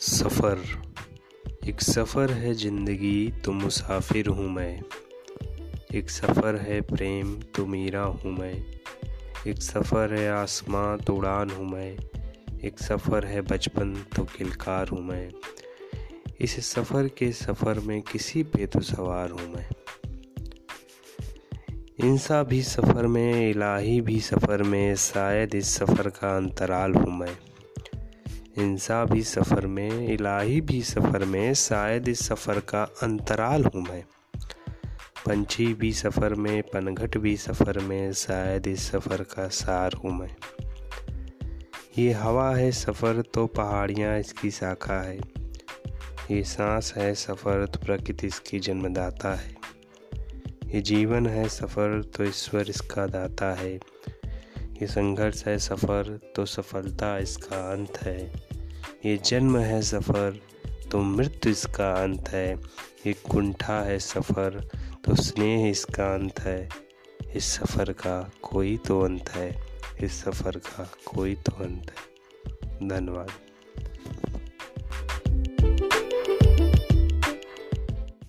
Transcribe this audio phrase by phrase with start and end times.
[0.00, 0.58] सफ़र।
[1.68, 4.82] एक सफ़र है ज़िंदगी तो मुसाफिर हूँ मैं।
[5.94, 8.54] एक सफ़र है प्रेम तो मीरा हूँ मैं।
[9.46, 11.98] एक सफ़र है आसमां तो उड़ान हूँ मैं।
[12.64, 15.30] एक सफ़र है बचपन तो किलकार हूँ मैं।
[16.40, 19.66] इस सफ़र के सफ़र में किसी पे तो सवार हूँ मैं।
[22.04, 27.36] इंसा भी सफ़र में, इलाही भी सफ़र में, शायद इस सफ़र का अंतराल हूँ मैं।
[28.58, 34.04] इंसा भी सफ़र में, इलाही भी सफ़र में, शायद इस सफ़र का अंतराल हूँ मैं।
[35.26, 40.36] पंछी भी सफ़र में, पनघट भी सफ़र में, शायद इस सफ़र का सार हूँ मैं।
[41.98, 45.18] ये हवा है सफ़र तो पहाड़ियाँ इसकी शाखा है।
[46.30, 49.56] ये सांस है सफ़र तो प्रकृति इसकी जन्मदाता है।
[50.74, 57.18] ये जीवन है सफ़र तो ईश्वर इसका दाता है। ये संघर्ष है सफ़र तो सफलता
[57.18, 58.47] इसका अंत है।
[59.06, 60.40] ये जन्म है सफ़र
[60.90, 62.48] तो मृत्यु इसका अंत है।
[63.06, 64.60] ये कुंठा है सफ़र
[65.04, 66.68] तो स्नेह इसका अंत है।
[67.36, 69.50] इस सफ़र का कोई तो अंत है,
[70.02, 73.30] इस सफ़र का कोई तो अंत है। धन्यवाद।